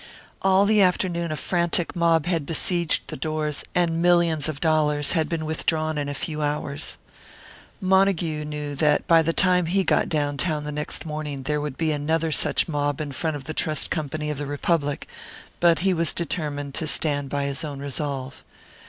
[0.41, 5.29] All the afternoon a frantic mob had besieged the doors, and millions of dollars had
[5.29, 6.97] been withdrawn in a few hours.
[7.79, 11.77] Montague knew that by the time he got down town the next morning there would
[11.77, 15.07] be another such mob in front of the Trust Company of the Republic;
[15.59, 18.43] but he was determined to stand by his own resolve.